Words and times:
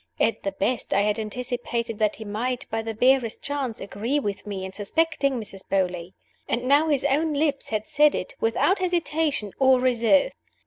At 0.19 0.41
the 0.41 0.53
best, 0.53 0.95
I 0.95 1.03
had 1.03 1.19
anticipated 1.19 1.99
that 1.99 2.15
he 2.15 2.25
might, 2.25 2.65
by 2.71 2.81
the 2.81 2.95
barest 2.95 3.43
chance, 3.43 3.79
agree 3.79 4.19
with 4.19 4.47
me 4.47 4.65
in 4.65 4.73
suspecting 4.73 5.33
Mrs. 5.39 5.59
Beauly. 5.69 6.15
And 6.47 6.63
now 6.63 6.87
his 6.87 7.05
own 7.05 7.33
lips 7.35 7.69
had 7.69 7.87
said 7.87 8.15
it, 8.15 8.33
without 8.39 8.79
hesitation 8.79 9.51
or 9.59 9.79
reserve! 9.79 10.31